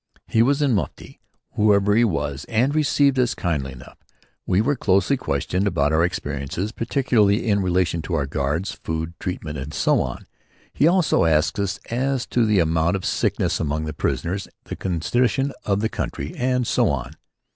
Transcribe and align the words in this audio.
He 0.25 0.41
was 0.41 0.63
in 0.63 0.73
mufti, 0.73 1.19
whoever 1.51 1.93
he 1.95 2.03
was, 2.03 2.43
and 2.45 2.73
received 2.73 3.19
us 3.19 3.35
kindly 3.35 3.71
enough. 3.71 3.99
We 4.47 4.59
were 4.59 4.75
closely 4.75 5.15
questioned 5.15 5.67
about 5.67 5.93
our 5.93 6.03
experiences, 6.03 6.71
particularly 6.71 7.47
in 7.47 7.59
relation 7.61 8.01
to 8.01 8.15
our 8.15 8.25
guards, 8.25 8.71
food, 8.71 9.13
treatment, 9.19 9.59
and 9.59 9.75
so 9.75 10.01
on. 10.01 10.25
He 10.73 10.87
also 10.87 11.25
asked 11.25 11.59
us 11.59 11.77
as 11.91 12.25
to 12.33 12.47
the 12.47 12.57
amount 12.57 12.95
of 12.95 13.05
sickness 13.05 13.59
among 13.59 13.85
the 13.85 13.93
prisoners, 13.93 14.47
the 14.63 14.75
condition 14.75 15.53
of 15.65 15.81
the 15.81 15.87
country, 15.89 16.33
and 16.35 16.65
so 16.65 16.89
on. 16.89 17.13